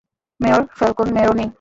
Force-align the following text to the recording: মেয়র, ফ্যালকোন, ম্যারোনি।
মেয়র, 0.39 0.61
ফ্যালকোন, 0.77 1.07
ম্যারোনি। 1.13 1.47